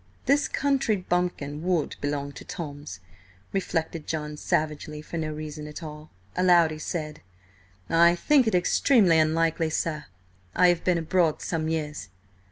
[0.25, 3.01] This country bumpkin would belong to Tom's,
[3.53, 6.09] reflected John savagely, for no reason at all.
[6.35, 7.21] Aloud he said:
[7.87, 10.05] "I think it extremely unlikely, sir.
[10.55, 12.09] I have been abroad some years."